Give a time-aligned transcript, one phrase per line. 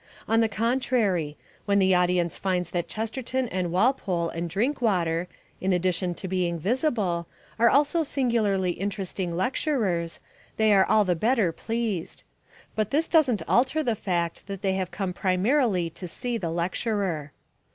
[0.27, 5.27] On the contrary: when the audience finds that Chesterton and Walpole and Drinkwater,
[5.59, 7.27] in addition to being visible,
[7.59, 10.19] are also singularly interesting lecturers,
[10.57, 12.23] they are all the better pleased.
[12.75, 17.31] But this doesn't alter the fact that they have come primarily to see the lecturer.